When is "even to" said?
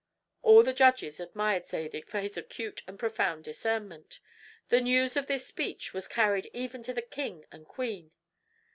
6.55-6.93